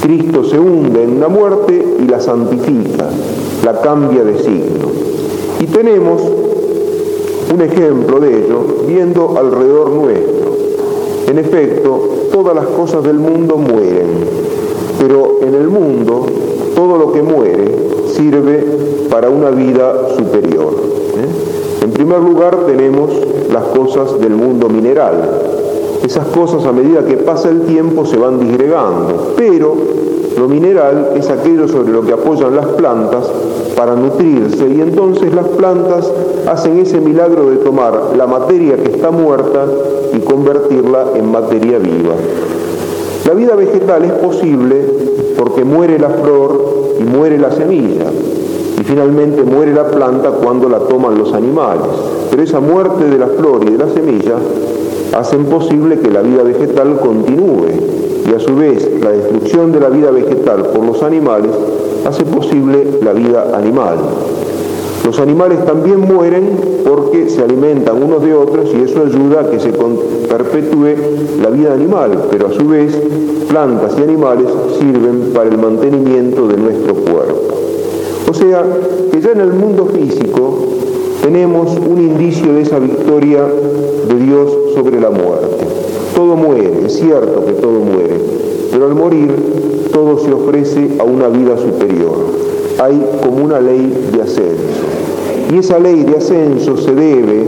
Cristo 0.03 0.43
se 0.43 0.59
hunde 0.59 1.05
en 1.05 1.21
la 1.21 1.29
muerte 1.29 1.97
y 2.03 2.09
la 2.09 2.21
santifica, 2.21 3.09
la 3.65 3.81
cambia 3.81 4.25
de 4.25 4.37
signo. 4.37 4.91
Y 5.61 5.67
tenemos 5.67 6.21
un 7.55 7.63
ejemplo 7.63 8.19
de 8.19 8.45
ello 8.45 8.65
viendo 8.89 9.39
alrededor 9.39 9.91
nuestro. 9.91 10.57
En 11.29 11.39
efecto, 11.39 12.09
todas 12.33 12.53
las 12.55 12.67
cosas 12.67 13.05
del 13.05 13.19
mundo 13.19 13.57
mueren, 13.57 14.09
pero 14.99 15.39
en 15.41 15.55
el 15.55 15.69
mundo 15.69 16.27
todo 16.75 16.99
lo 16.99 17.13
que 17.13 17.23
muere 17.23 17.77
sirve 18.09 19.07
para 19.09 19.31
una 19.31 19.51
vida 19.51 20.09
superior. 20.17 20.75
¿eh? 21.17 21.85
En 21.85 21.93
primer 21.93 22.19
lugar 22.19 22.67
tenemos 22.67 23.11
las 23.53 23.65
cosas 23.65 24.19
del 24.19 24.35
mundo 24.35 24.69
mineral. 24.69 25.62
Esas 26.05 26.27
cosas 26.29 26.65
a 26.65 26.73
medida 26.73 27.05
que 27.05 27.17
pasa 27.17 27.49
el 27.49 27.63
tiempo 27.63 28.05
se 28.05 28.17
van 28.17 28.41
disgregando, 28.41 29.35
pero 29.37 29.77
lo 30.39 30.49
mineral 30.49 31.13
es 31.17 31.31
aquello 31.31 31.69
sobre 31.69 31.93
lo 31.93 32.03
que 32.03 32.13
apoyan 32.13 32.57
las 32.57 32.67
plantas 32.67 33.31
para 33.77 33.95
nutrirse 33.95 34.69
y 34.69 34.81
entonces 34.81 35.33
las 35.35 35.47
plantas 35.47 36.11
hacen 36.49 36.79
ese 36.79 37.01
milagro 37.01 37.51
de 37.51 37.57
tomar 37.59 38.13
la 38.17 38.27
materia 38.27 38.77
que 38.77 38.91
está 38.91 39.11
muerta 39.11 39.67
y 40.13 40.19
convertirla 40.21 41.07
en 41.15 41.31
materia 41.31 41.79
viva. 41.79 42.15
La 43.27 43.35
vida 43.35 43.55
vegetal 43.55 44.05
es 44.05 44.13
posible 44.13 44.85
porque 45.39 45.65
muere 45.65 45.99
la 45.99 46.11
flor 46.11 46.97
y 46.99 47.05
muere 47.05 47.39
la 47.39 47.53
semilla 47.53 48.07
y 48.81 48.85
finalmente 48.85 49.45
muere 49.45 49.73
la 49.73 49.87
planta 49.87 50.31
cuando 50.31 50.69
la 50.69 50.81
toman 50.81 51.17
los 51.17 51.33
animales. 51.33 51.87
Pero 52.31 52.43
esa 52.43 52.61
muerte 52.61 53.05
de 53.05 53.19
la 53.19 53.29
flor 53.29 53.63
y 53.65 53.71
de 53.71 53.79
la 53.79 53.89
semilla 53.89 54.35
hacen 55.15 55.45
posible 55.45 55.99
que 55.99 56.11
la 56.11 56.23
vida 56.23 56.43
vegetal 56.43 56.99
continúe 57.01 57.69
y 58.31 58.35
a 58.35 58.41
su 58.41 58.57
vez 58.57 58.89
la 59.03 59.11
destrucción 59.11 59.73
de 59.73 59.81
la 59.81 59.89
vida 59.89 60.11
vegetal 60.11 60.67
por 60.67 60.85
los 60.85 61.03
animales 61.03 61.51
hace 62.07 62.25
posible 62.25 62.87
la 63.03 63.13
vida 63.13 63.57
animal. 63.57 63.99
Los 65.05 65.19
animales 65.19 65.65
también 65.65 66.01
mueren 66.01 66.59
porque 66.89 67.29
se 67.29 67.43
alimentan 67.43 68.03
unos 68.03 68.23
de 68.23 68.35
otros 68.35 68.71
y 68.73 68.83
eso 68.83 69.03
ayuda 69.05 69.41
a 69.41 69.51
que 69.51 69.59
se 69.59 69.71
perpetúe 70.29 70.95
la 71.43 71.51
vida 71.51 71.75
animal, 71.75 72.25
pero 72.31 72.47
a 72.47 72.53
su 72.53 72.67
vez 72.69 72.97
plantas 73.49 73.95
y 73.99 74.03
animales 74.03 74.47
sirven 74.79 75.33
para 75.35 75.51
el 75.51 75.59
mantenimiento 75.59 76.47
de 76.47 76.57
nuestro 76.57 76.95
cuerpo. 76.95 77.41
O 78.31 78.35
sea, 78.35 78.65
que 79.11 79.21
ya 79.21 79.33
en 79.33 79.41
el 79.41 79.53
mundo 79.53 79.87
físico 79.87 80.59
tenemos 81.23 81.77
un 81.77 82.01
indicio 82.01 82.53
de 82.55 82.63
esa 82.63 82.79
victoria 82.79 83.45
de 84.09 84.15
Dios 84.15 84.62
sobre 84.75 85.01
la 85.01 85.11
muerte. 85.11 85.65
Todo 86.15 86.37
muere, 86.37 86.87
es 86.87 86.95
cierto 86.95 87.45
que 87.45 87.53
todo 87.53 87.81
muere, 87.81 88.21
pero 88.71 88.87
al 88.87 88.95
morir 88.95 89.91
todo 89.93 90.19
se 90.19 90.33
ofrece 90.33 90.97
a 90.99 91.05
una 91.05 91.29
vida 91.29 91.57
superior. 91.57 92.17
Hay 92.79 93.05
como 93.23 93.45
una 93.45 93.61
ley 93.61 94.11
de 94.13 94.23
ascenso. 94.23 94.83
Y 95.53 95.59
esa 95.59 95.79
ley 95.79 96.03
de 96.05 96.17
ascenso 96.17 96.77
se 96.77 96.95
debe, 96.95 97.47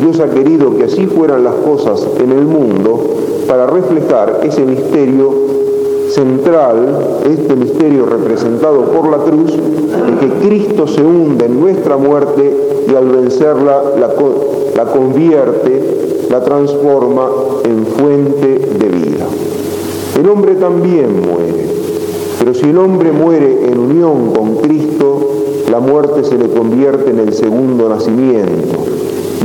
Dios 0.00 0.20
ha 0.20 0.28
querido 0.30 0.76
que 0.76 0.84
así 0.84 1.06
fueran 1.06 1.44
las 1.44 1.54
cosas 1.54 2.06
en 2.22 2.30
el 2.32 2.44
mundo, 2.44 3.00
para 3.48 3.66
reflejar 3.66 4.40
ese 4.42 4.64
misterio 4.64 5.46
central, 6.10 7.22
este 7.24 7.54
misterio 7.56 8.06
representado 8.06 8.82
por 8.92 9.10
la 9.10 9.18
cruz, 9.18 9.52
de 9.52 10.18
que 10.20 10.46
Cristo 10.46 10.86
se 10.86 11.02
hunde 11.02 11.46
en 11.46 11.60
nuestra 11.60 11.96
muerte 11.96 12.56
y 12.88 12.94
al 12.94 13.08
vencerla 13.08 13.82
la, 13.98 14.08
la 14.76 14.90
convierte, 14.90 16.05
la 16.30 16.42
transforma 16.42 17.28
en 17.64 17.86
fuente 17.86 18.58
de 18.78 18.88
vida. 18.88 19.26
El 20.18 20.28
hombre 20.28 20.54
también 20.54 21.20
muere, 21.20 21.66
pero 22.38 22.54
si 22.54 22.66
el 22.66 22.78
hombre 22.78 23.12
muere 23.12 23.66
en 23.66 23.78
unión 23.78 24.32
con 24.32 24.56
Cristo, 24.56 25.36
la 25.70 25.80
muerte 25.80 26.24
se 26.24 26.38
le 26.38 26.48
convierte 26.48 27.10
en 27.10 27.18
el 27.18 27.32
segundo 27.34 27.88
nacimiento. 27.88 28.78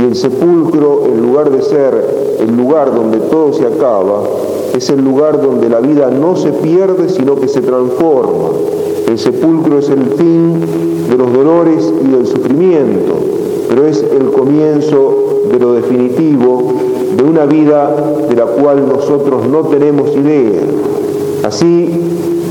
Y 0.00 0.04
el 0.04 0.16
sepulcro, 0.16 1.04
en 1.06 1.20
lugar 1.20 1.50
de 1.50 1.62
ser 1.62 2.38
el 2.40 2.56
lugar 2.56 2.94
donde 2.94 3.18
todo 3.18 3.52
se 3.52 3.66
acaba, 3.66 4.22
es 4.74 4.88
el 4.88 5.04
lugar 5.04 5.42
donde 5.42 5.68
la 5.68 5.80
vida 5.80 6.10
no 6.10 6.36
se 6.36 6.52
pierde, 6.52 7.08
sino 7.08 7.36
que 7.36 7.48
se 7.48 7.60
transforma. 7.60 8.48
El 9.06 9.18
sepulcro 9.18 9.78
es 9.78 9.90
el 9.90 10.04
fin 10.16 10.60
de 11.10 11.16
los 11.16 11.32
dolores 11.32 11.92
y 12.02 12.10
del 12.10 12.26
sufrimiento, 12.26 13.14
pero 13.68 13.86
es 13.86 14.02
el 14.02 14.30
comienzo 14.30 15.31
de 15.58 15.80
definitivo 15.80 16.72
de 17.16 17.22
una 17.22 17.44
vida 17.44 17.94
de 18.28 18.36
la 18.36 18.46
cual 18.46 18.88
nosotros 18.88 19.46
no 19.46 19.62
tenemos 19.64 20.10
idea. 20.16 20.62
Así 21.44 21.90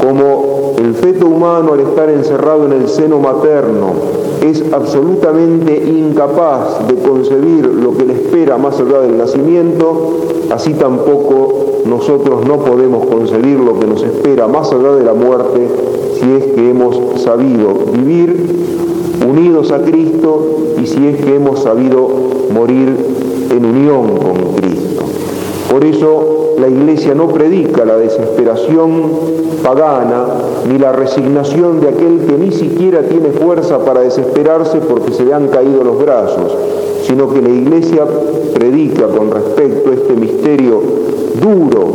como 0.01 0.75
el 0.77 0.93
feto 0.96 1.27
humano 1.27 1.74
al 1.74 1.79
estar 1.79 2.10
encerrado 2.10 2.65
en 2.65 2.74
el 2.74 2.88
seno 2.88 3.20
materno 3.20 3.93
es 4.41 4.63
absolutamente 4.72 5.77
incapaz 5.77 6.88
de 6.88 6.96
concebir 6.96 7.65
lo 7.67 7.96
que 7.96 8.05
le 8.05 8.13
espera 8.13 8.58
más 8.58 8.79
allá 8.79 9.01
del 9.01 9.17
nacimiento, 9.17 10.17
así 10.51 10.74
tampoco 10.74 11.84
nosotros 11.86 12.46
no 12.48 12.58
podemos 12.58 13.05
concebir 13.08 13.60
lo 13.60 13.79
que 13.79 13.88
nos 13.88 14.03
espera 14.03 14.48
más 14.48 14.72
allá 14.72 14.93
de 14.93 15.03
la 15.03 15.13
muerte 15.13 15.67
si 16.20 16.31
es 16.31 16.46
que 16.53 16.70
hemos 16.70 17.22
sabido 17.22 17.70
vivir 17.93 18.65
unidos 19.27 19.72
a 19.72 19.81
Cristo 19.84 20.48
y 20.81 20.88
si 20.88 21.08
es 21.08 21.24
que 21.24 21.36
hemos 21.36 21.62
sabido 21.62 22.08
morir 22.53 22.96
en 23.50 23.65
unión 23.65 24.17
con 24.17 24.53
Cristo. 24.55 25.03
Por 25.70 25.86
eso 25.86 26.55
la 26.60 26.67
Iglesia 26.67 27.15
no 27.15 27.27
predica 27.27 27.86
la 27.86 27.98
desesperación 27.98 29.12
pagana 29.63 30.25
ni 30.70 30.77
la 30.77 30.91
resignación 30.91 31.79
de 31.79 31.89
aquel 31.89 32.20
que 32.27 32.38
ni 32.38 32.51
siquiera 32.51 33.01
tiene 33.03 33.29
fuerza 33.29 33.79
para 33.79 34.01
desesperarse 34.01 34.79
porque 34.79 35.13
se 35.13 35.25
le 35.25 35.34
han 35.34 35.48
caído 35.48 35.84
los 35.84 36.00
brazos, 36.00 36.55
sino 37.08 37.34
que 37.34 37.41
la 37.41 37.50
Iglesia 37.50 38.05
predica 38.53 39.08
con 39.08 39.31
respecto 39.31 39.91
a 39.91 39.93
este 39.93 40.13
misterio 40.13 40.81
duro, 41.41 41.93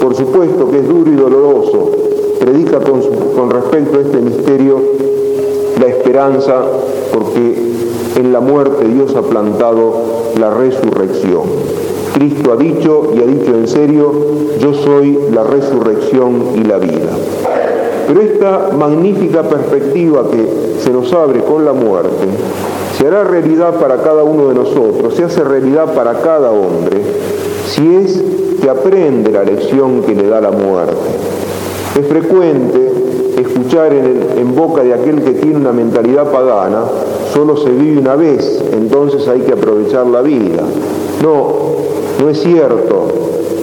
por 0.00 0.14
supuesto 0.14 0.70
que 0.70 0.78
es 0.78 0.88
duro 0.88 1.10
y 1.10 1.16
doloroso, 1.16 1.90
predica 2.38 2.78
con, 2.78 3.00
con 3.34 3.50
respecto 3.50 3.98
a 3.98 4.02
este 4.02 4.18
misterio 4.18 4.80
la 5.80 5.86
esperanza 5.86 6.62
porque 7.12 7.67
en 8.18 8.32
la 8.32 8.40
muerte 8.40 8.84
Dios 8.86 9.14
ha 9.14 9.22
plantado 9.22 9.92
la 10.38 10.50
resurrección. 10.50 11.42
Cristo 12.14 12.52
ha 12.52 12.56
dicho 12.56 13.12
y 13.14 13.22
ha 13.22 13.26
dicho 13.26 13.54
en 13.54 13.68
serio, 13.68 14.12
yo 14.58 14.74
soy 14.74 15.18
la 15.32 15.44
resurrección 15.44 16.42
y 16.56 16.64
la 16.64 16.78
vida. 16.78 17.10
Pero 18.08 18.20
esta 18.20 18.70
magnífica 18.76 19.42
perspectiva 19.42 20.24
que 20.30 20.80
se 20.80 20.90
nos 20.90 21.12
abre 21.12 21.40
con 21.40 21.64
la 21.64 21.72
muerte 21.72 22.26
se 22.96 23.06
hará 23.06 23.22
realidad 23.22 23.74
para 23.74 23.98
cada 23.98 24.24
uno 24.24 24.48
de 24.48 24.54
nosotros, 24.54 25.14
se 25.14 25.22
hace 25.22 25.44
realidad 25.44 25.94
para 25.94 26.14
cada 26.14 26.50
hombre, 26.50 27.00
si 27.66 27.94
es 27.94 28.24
que 28.60 28.68
aprende 28.68 29.30
la 29.30 29.44
lección 29.44 30.02
que 30.02 30.14
le 30.14 30.26
da 30.28 30.40
la 30.40 30.50
muerte. 30.50 30.96
Es 32.00 32.06
frecuente 32.06 33.07
escuchar 33.40 33.92
en, 33.92 34.54
boca 34.54 34.82
de 34.82 34.92
aquel 34.94 35.22
que 35.22 35.32
tiene 35.32 35.56
una 35.56 35.72
mentalidad 35.72 36.30
pagana, 36.32 36.82
solo 37.32 37.56
se 37.56 37.70
vive 37.70 37.98
una 37.98 38.16
vez, 38.16 38.62
entonces 38.72 39.28
hay 39.28 39.40
que 39.40 39.52
aprovechar 39.52 40.06
la 40.06 40.22
vida. 40.22 40.62
No, 41.22 41.48
no 42.20 42.30
es 42.30 42.40
cierto, 42.40 43.06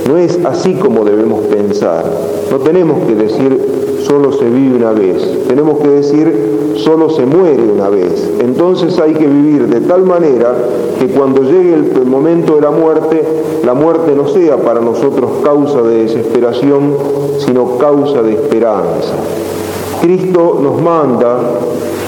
no 0.07 0.17
es 0.17 0.39
así 0.45 0.75
como 0.75 1.03
debemos 1.03 1.45
pensar. 1.47 2.05
No 2.51 2.59
tenemos 2.59 3.05
que 3.05 3.15
decir 3.15 4.01
solo 4.05 4.31
se 4.31 4.45
vive 4.45 4.77
una 4.77 4.91
vez, 4.91 5.47
tenemos 5.47 5.79
que 5.79 5.89
decir 5.89 6.75
solo 6.77 7.09
se 7.09 7.25
muere 7.25 7.63
una 7.63 7.89
vez. 7.89 8.29
Entonces 8.39 8.97
hay 8.99 9.13
que 9.13 9.25
vivir 9.25 9.67
de 9.67 9.81
tal 9.81 10.03
manera 10.03 10.53
que 10.99 11.07
cuando 11.07 11.41
llegue 11.41 11.73
el 11.73 12.05
momento 12.05 12.55
de 12.55 12.61
la 12.61 12.71
muerte, 12.71 13.23
la 13.65 13.73
muerte 13.73 14.13
no 14.15 14.27
sea 14.27 14.57
para 14.57 14.79
nosotros 14.79 15.29
causa 15.43 15.81
de 15.81 16.03
desesperación, 16.03 16.95
sino 17.39 17.77
causa 17.77 18.21
de 18.21 18.33
esperanza. 18.33 19.15
Cristo 20.01 20.59
nos 20.61 20.81
manda, 20.81 21.37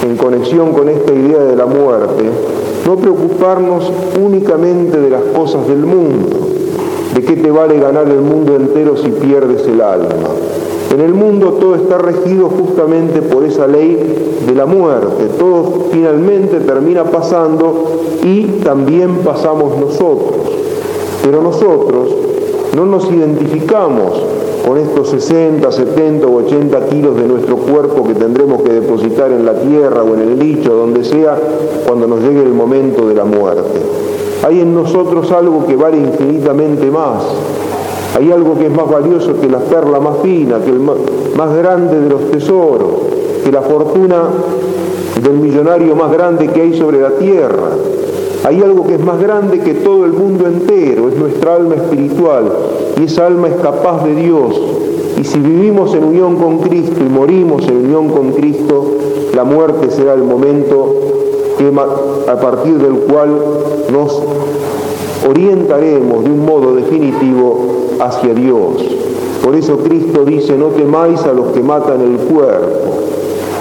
en 0.04 0.16
conexión 0.16 0.72
con 0.72 0.88
esta 0.88 1.12
idea 1.12 1.40
de 1.40 1.56
la 1.56 1.66
muerte, 1.66 2.24
no 2.86 2.96
preocuparnos 2.96 3.92
únicamente 4.22 4.98
de 4.98 5.10
las 5.10 5.22
cosas 5.34 5.66
del 5.68 5.84
mundo, 5.84 6.36
de 7.14 7.22
qué 7.22 7.36
te 7.36 7.50
vale 7.50 7.78
ganar 7.78 8.08
el 8.08 8.20
mundo 8.20 8.56
entero 8.56 8.96
si 8.96 9.10
pierdes 9.10 9.66
el 9.66 9.80
alma. 9.80 10.08
En 10.94 11.00
el 11.00 11.12
mundo 11.12 11.58
todo 11.60 11.74
está 11.74 11.98
regido 11.98 12.48
justamente 12.48 13.20
por 13.20 13.44
esa 13.44 13.66
ley 13.66 14.38
de 14.46 14.54
la 14.54 14.64
muerte. 14.64 15.26
Todo 15.38 15.88
finalmente 15.92 16.60
termina 16.60 17.04
pasando 17.04 18.00
y 18.24 18.44
también 18.64 19.18
pasamos 19.18 19.76
nosotros. 19.78 20.48
Pero 21.22 21.42
nosotros 21.42 22.08
no 22.74 22.86
nos 22.86 23.10
identificamos 23.10 24.37
con 24.68 24.76
estos 24.76 25.08
60, 25.08 25.72
70 25.72 26.26
o 26.26 26.44
80 26.44 26.88
kilos 26.88 27.16
de 27.16 27.26
nuestro 27.26 27.56
cuerpo 27.56 28.06
que 28.06 28.14
tendremos 28.14 28.60
que 28.60 28.74
depositar 28.74 29.32
en 29.32 29.46
la 29.46 29.54
tierra 29.54 30.02
o 30.02 30.12
en 30.12 30.20
el 30.20 30.38
licho, 30.38 30.74
donde 30.74 31.04
sea, 31.04 31.38
cuando 31.86 32.06
nos 32.06 32.20
llegue 32.20 32.42
el 32.42 32.52
momento 32.52 33.08
de 33.08 33.14
la 33.14 33.24
muerte. 33.24 33.80
Hay 34.46 34.60
en 34.60 34.74
nosotros 34.74 35.32
algo 35.32 35.64
que 35.66 35.74
vale 35.74 35.96
infinitamente 35.96 36.90
más. 36.90 37.22
Hay 38.14 38.30
algo 38.30 38.58
que 38.58 38.66
es 38.66 38.70
más 38.70 38.90
valioso 38.90 39.40
que 39.40 39.48
la 39.48 39.60
perla 39.60 40.00
más 40.00 40.18
fina, 40.22 40.58
que 40.62 40.70
el 40.70 40.80
más 40.80 41.56
grande 41.56 41.98
de 41.98 42.10
los 42.10 42.30
tesoros, 42.30 42.90
que 43.42 43.50
la 43.50 43.62
fortuna 43.62 44.24
del 45.22 45.38
millonario 45.38 45.96
más 45.96 46.12
grande 46.12 46.46
que 46.48 46.60
hay 46.60 46.78
sobre 46.78 47.00
la 47.00 47.12
tierra. 47.12 47.70
Hay 48.44 48.62
algo 48.62 48.86
que 48.86 48.94
es 48.94 49.04
más 49.04 49.20
grande 49.20 49.60
que 49.60 49.74
todo 49.74 50.04
el 50.04 50.12
mundo 50.12 50.46
entero, 50.46 51.08
es 51.08 51.16
nuestra 51.16 51.56
alma 51.56 51.74
espiritual, 51.74 52.52
y 53.00 53.04
esa 53.04 53.26
alma 53.26 53.48
es 53.48 53.56
capaz 53.56 54.04
de 54.04 54.14
Dios. 54.14 54.60
Y 55.20 55.24
si 55.24 55.38
vivimos 55.40 55.94
en 55.94 56.04
unión 56.04 56.36
con 56.36 56.58
Cristo 56.58 57.00
y 57.00 57.08
morimos 57.08 57.66
en 57.68 57.76
unión 57.76 58.08
con 58.10 58.32
Cristo, 58.32 58.96
la 59.34 59.44
muerte 59.44 59.90
será 59.90 60.14
el 60.14 60.22
momento 60.22 60.94
a 62.28 62.36
partir 62.36 62.78
del 62.78 62.98
cual 63.00 63.30
nos 63.92 64.22
orientaremos 65.28 66.22
de 66.22 66.30
un 66.30 66.46
modo 66.46 66.76
definitivo 66.76 67.96
hacia 68.00 68.32
Dios. 68.32 68.84
Por 69.42 69.56
eso 69.56 69.78
Cristo 69.78 70.24
dice, 70.24 70.56
no 70.56 70.66
temáis 70.66 71.20
a 71.22 71.32
los 71.32 71.48
que 71.48 71.60
matan 71.60 72.00
el 72.00 72.18
cuerpo. 72.32 72.66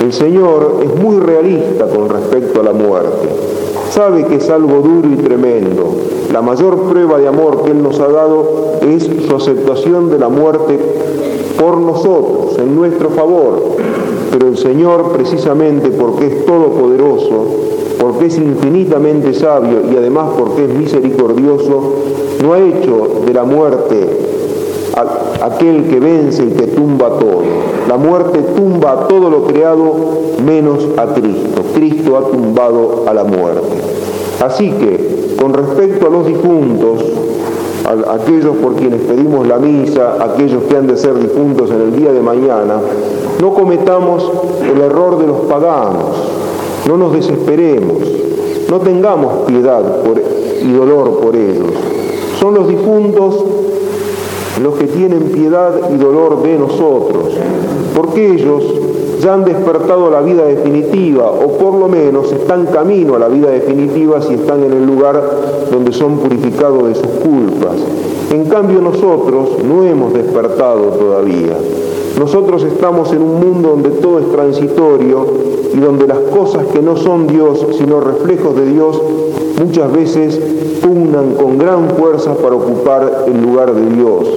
El 0.02 0.13
Señor 0.13 0.82
es 0.84 1.02
muy 1.02 1.20
realista 1.20 1.88
con 1.88 2.08
respecto 2.10 2.62
a 2.62 2.63
la 2.63 2.74
muerte. 2.74 3.30
Sabe 3.98 4.26
que 4.26 4.36
es 4.36 4.48
algo 4.52 4.82
duro 4.82 5.10
y 5.12 5.16
tremendo. 5.16 5.96
La 6.32 6.44
mayor 6.44 6.84
prueba 6.84 7.18
de 7.18 7.28
amor 7.28 7.64
que 7.64 7.72
Él 7.72 7.82
nos 7.82 8.00
ha 8.00 8.08
dado 8.08 8.78
es 8.88 9.10
su 9.28 9.36
aceptación 9.36 10.12
de 10.12 10.20
la 10.20 10.30
muerte 10.30 10.78
por 11.60 11.80
nosotros, 11.80 12.60
en 12.60 12.76
nuestro 12.76 13.10
favor. 13.10 13.60
Pero 14.32 14.50
el 14.50 14.58
Señor, 14.60 15.14
precisamente 15.14 15.90
porque 15.90 16.28
es 16.28 16.46
todopoderoso, 16.46 17.46
porque 18.00 18.28
es 18.28 18.38
infinitamente 18.38 19.34
sabio 19.34 19.80
y 19.92 19.98
además 19.98 20.30
porque 20.38 20.66
es 20.66 20.76
misericordioso, 20.76 21.96
no 22.44 22.54
ha 22.54 22.60
hecho 22.60 23.24
de 23.26 23.34
la 23.34 23.46
muerte 23.46 24.27
aquel 25.42 25.88
que 25.88 26.00
vence 26.00 26.44
y 26.44 26.52
que 26.52 26.68
tumba 26.68 27.10
todo. 27.10 27.44
La 27.88 27.98
muerte 27.98 28.40
tumba 28.56 28.92
a 28.92 29.08
todo 29.08 29.30
lo 29.30 29.44
creado 29.44 29.94
menos 30.46 30.88
a 30.98 31.06
Cristo. 31.14 31.62
Cristo 31.74 32.18
ha 32.18 32.32
tumbado 32.32 33.06
a 33.08 33.14
la 33.14 33.24
muerte. 33.24 33.62
Así 34.44 34.72
que, 34.72 35.36
con 35.40 35.54
respecto 35.54 36.08
a 36.08 36.10
los 36.10 36.26
difuntos, 36.26 37.04
a 37.86 38.16
aquellos 38.16 38.58
por 38.58 38.76
quienes 38.76 39.02
pedimos 39.02 39.48
la 39.48 39.58
misa, 39.58 40.18
aquellos 40.20 40.64
que 40.64 40.76
han 40.76 40.88
de 40.88 40.98
ser 40.98 41.18
difuntos 41.20 41.72
en 41.72 41.82
el 41.82 41.96
día 41.96 42.12
de 42.12 42.22
mañana, 42.22 42.80
no 43.42 43.54
cometamos 43.54 44.30
el 44.62 44.82
error 44.82 45.20
de 45.20 45.28
los 45.28 45.38
paganos, 45.42 46.06
no 46.88 46.98
nos 46.98 47.14
desesperemos, 47.14 47.98
no 48.70 48.80
tengamos 48.80 49.46
piedad 49.46 49.82
y 50.62 50.72
dolor 50.74 51.20
por 51.20 51.36
ellos. 51.36 51.70
Son 52.40 52.54
los 52.54 52.68
difuntos 52.68 53.44
los 54.62 54.76
que 54.76 54.88
tienen 54.88 55.24
piedad 55.34 55.72
y 55.93 55.98
dolor 55.98 56.41
de 56.41 56.58
nosotros, 56.58 57.34
porque 57.96 58.34
ellos 58.34 58.63
ya 59.22 59.34
han 59.34 59.46
despertado 59.46 60.10
la 60.10 60.22
vida 60.22 60.46
definitiva, 60.46 61.32
o 61.32 61.58
por 61.58 61.74
lo 61.74 61.88
menos 61.88 62.32
están 62.32 62.67
camino 62.67 63.15
a 63.15 63.20
la 63.20 63.28
vida 63.28 63.50
definitiva 63.50 64.22
si 64.22 64.36
están 64.36 64.63
en 64.63 64.74
el 64.74 64.86
lugar 64.86 65.22
donde 65.72 65.91
son 65.91 66.20
purificados 66.20 66.88
de 66.88 66.96
sus 66.96 67.08
culpas. 67.08 67.76
En 68.32 68.46
cambio 68.46 68.82
nosotros 68.82 69.50
no 69.63 69.84
hemos 69.84 70.13
despertado 70.13 70.84
todavía. 71.00 71.58
Nosotros 72.20 72.63
estamos 72.63 73.12
en 73.13 73.22
un 73.22 73.39
mundo 73.39 73.70
donde 73.70 73.89
todo 73.89 74.20
es 74.20 74.32
transitorio 74.32 75.26
y 75.74 75.78
donde 75.80 76.08
las 76.08 76.20
cosas 76.20 76.65
que 76.67 76.82
no 76.82 76.98
son 76.98 77.28
Dios, 77.28 77.65
sino 77.78 78.00
reflejos 78.00 78.56
de 78.56 78.65
Dios, 78.65 79.02
muchas 79.60 79.91
veces 79.91 80.39
pugnan 80.82 81.36
con 81.36 81.58
gran 81.58 81.89
fuerza 81.89 82.36
para 82.36 82.56
ocupar 82.56 83.26
el 83.28 83.41
lugar 83.41 83.74
de 83.74 83.96
Dios. 83.96 84.28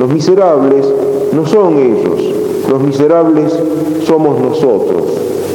Los 0.00 0.08
miserables 0.10 0.86
no 1.32 1.46
son 1.46 1.78
ellos, 1.78 2.34
los 2.70 2.82
miserables 2.82 3.58
somos 4.04 4.40
nosotros. 4.40 5.02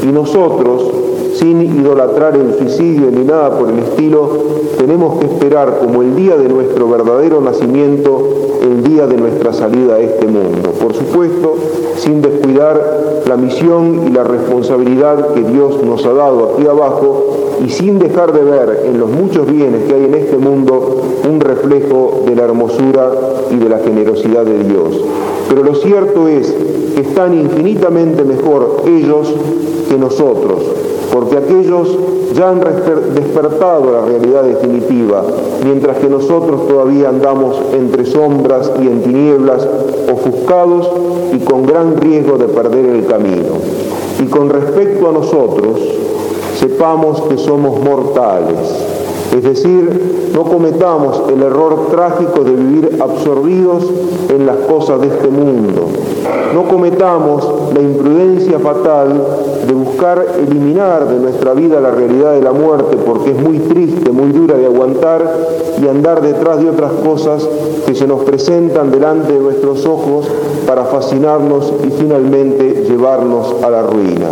Y 0.03 0.07
nosotros, 0.07 0.83
sin 1.35 1.61
idolatrar 1.61 2.35
el 2.35 2.57
suicidio 2.57 3.11
ni 3.11 3.23
nada 3.23 3.57
por 3.57 3.69
el 3.69 3.79
estilo, 3.79 4.29
tenemos 4.77 5.19
que 5.19 5.25
esperar 5.25 5.79
como 5.79 6.01
el 6.01 6.15
día 6.15 6.37
de 6.37 6.49
nuestro 6.49 6.89
verdadero 6.89 7.41
nacimiento, 7.41 8.29
el 8.61 8.83
día 8.83 9.07
de 9.07 9.17
nuestra 9.17 9.53
salida 9.53 9.95
a 9.95 9.99
este 9.99 10.25
mundo. 10.27 10.71
Por 10.81 10.93
supuesto, 10.93 11.55
sin 11.97 12.21
descuidar 12.21 13.23
la 13.27 13.37
misión 13.37 14.07
y 14.07 14.11
la 14.11 14.23
responsabilidad 14.23 15.33
que 15.33 15.43
Dios 15.43 15.83
nos 15.83 16.05
ha 16.05 16.13
dado 16.13 16.53
aquí 16.53 16.67
abajo 16.67 17.40
y 17.65 17.69
sin 17.69 18.00
dejar 18.00 18.34
de 18.34 18.43
ver 18.43 18.84
en 18.86 19.00
los 19.00 19.10
muchos 19.10 19.45
bienes 19.52 19.84
que 19.84 19.93
hay 19.93 20.06
en 20.06 20.15
este 20.15 20.38
mundo 20.38 21.02
un 21.30 21.39
reflejo 21.39 22.24
de 22.26 22.36
la 22.36 22.43
hermosura 22.43 23.12
y 23.52 23.58
de 23.58 23.69
la 23.69 23.80
generosidad 23.80 24.45
de 24.45 24.63
Dios. 24.63 25.00
Pero 25.50 25.63
lo 25.63 25.76
cierto 25.76 26.28
es 26.28 26.54
que 26.95 27.02
están 27.02 27.39
infinitamente 27.39 28.24
mejor 28.24 28.84
ellos 28.88 29.34
que 29.89 29.97
nosotros, 29.97 30.63
porque 31.13 31.38
aquellos 31.38 31.97
ya 32.34 32.50
han 32.50 32.62
despertado 33.13 33.91
la 33.91 34.06
realidad 34.06 34.43
definitiva, 34.43 35.24
mientras 35.63 35.97
que 35.97 36.08
nosotros 36.08 36.67
todavía 36.67 37.10
andamos 37.10 37.58
entre 37.74 38.06
sombras 38.06 38.71
y 38.82 38.88
en 38.88 39.02
tinieblas, 39.02 39.67
ofuscados 40.12 40.89
y 41.34 41.39
con 41.39 41.65
gran 41.65 41.97
riesgo 41.97 42.38
de 42.38 42.47
perder 42.47 42.86
el 42.86 43.06
camino. 43.06 43.56
Y 44.24 44.26
con 44.28 44.50
respecto 44.50 45.10
a 45.10 45.12
nosotros, 45.12 45.80
sepamos 46.62 47.21
que 47.24 47.38
somos 47.38 47.82
mortales 47.82 48.58
es 49.36 49.43
decir, 49.43 50.32
no 50.34 50.43
cometamos 50.43 51.24
el 51.30 51.41
error 51.41 51.88
trágico 51.89 52.43
de 52.43 52.52
vivir 52.52 52.97
absorbidos 53.02 53.86
en 54.28 54.45
las 54.45 54.58
cosas 54.58 55.00
de 55.00 55.08
este 55.08 55.30
mundo. 55.30 55.88
No 56.54 56.67
cometamos 56.67 57.47
la 57.74 57.82
imprudencia 57.82 58.60
fatal 58.60 59.24
de 59.65 59.74
buscar 59.74 60.26
eliminar 60.38 61.08
de 61.08 61.19
nuestra 61.19 61.54
vida 61.54 61.80
la 61.80 61.91
realidad 61.91 62.34
de 62.34 62.41
la 62.41 62.52
muerte 62.52 62.97
porque 62.97 63.32
es 63.32 63.41
muy 63.41 63.60
triste, 63.60 64.12
muy 64.12 64.34
dura 64.34 64.58
de 64.58 64.65
aguantar 64.65 65.24
y 65.82 65.88
andar 65.88 66.21
detrás 66.21 66.62
de 66.62 66.69
otras 66.69 66.91
cosas 67.06 67.47
que 67.86 67.95
se 67.95 68.06
nos 68.06 68.24
presentan 68.24 68.91
delante 68.91 69.32
de 69.32 69.39
nuestros 69.39 69.86
ojos 69.86 70.28
para 70.67 70.84
fascinarnos 70.84 71.71
y 71.88 71.91
finalmente 71.91 72.84
llevarnos 72.86 73.56
a 73.63 73.69
la 73.69 73.82
ruina. 73.84 74.28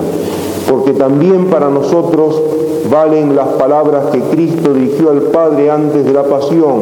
Porque 0.69 0.93
también 0.93 1.47
para 1.47 1.69
nosotros 1.69 2.39
valen 2.89 3.35
las 3.35 3.47
palabras 3.49 4.05
que 4.11 4.19
Cristo 4.19 4.73
dirigió 4.73 5.09
al 5.09 5.21
Padre 5.23 5.71
antes 5.71 6.05
de 6.05 6.13
la 6.13 6.23
pasión. 6.23 6.81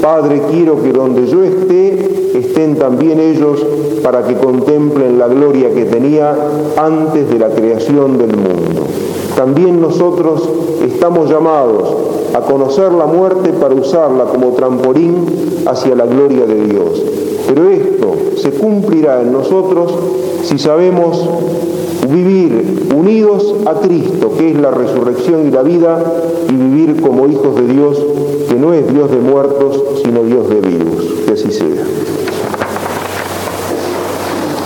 Padre, 0.00 0.42
quiero 0.50 0.82
que 0.82 0.92
donde 0.92 1.26
yo 1.26 1.44
esté, 1.44 2.38
estén 2.38 2.76
también 2.76 3.20
ellos 3.20 3.64
para 4.02 4.24
que 4.24 4.34
contemplen 4.34 5.18
la 5.18 5.28
gloria 5.28 5.72
que 5.72 5.84
tenía 5.84 6.34
antes 6.76 7.30
de 7.30 7.38
la 7.38 7.50
creación 7.50 8.18
del 8.18 8.36
mundo. 8.36 8.82
También 9.36 9.80
nosotros 9.80 10.48
estamos 10.84 11.30
llamados 11.30 11.88
a 12.34 12.40
conocer 12.40 12.92
la 12.92 13.06
muerte 13.06 13.50
para 13.52 13.74
usarla 13.74 14.24
como 14.24 14.50
trampolín 14.50 15.26
hacia 15.66 15.94
la 15.94 16.06
gloria 16.06 16.46
de 16.46 16.64
Dios. 16.66 17.02
Pero 17.46 17.68
esto 17.68 18.14
se 18.36 18.50
cumplirá 18.52 19.20
en 19.22 19.32
nosotros 19.32 19.92
si 20.42 20.58
sabemos 20.58 21.28
vivir 22.12 22.88
unidos 22.94 23.54
a 23.66 23.74
Cristo, 23.80 24.32
que 24.36 24.50
es 24.50 24.60
la 24.60 24.70
resurrección 24.70 25.48
y 25.48 25.50
la 25.50 25.62
vida, 25.62 26.02
y 26.48 26.52
vivir 26.52 27.00
como 27.00 27.26
hijos 27.28 27.56
de 27.56 27.72
Dios, 27.72 28.04
que 28.48 28.54
no 28.54 28.74
es 28.74 28.92
Dios 28.92 29.10
de 29.10 29.18
muertos, 29.18 29.82
sino 30.04 30.22
Dios 30.22 30.48
de 30.48 30.60
vivos. 30.60 31.04
Que 31.26 31.32
así 31.32 31.50
sea. 31.50 32.11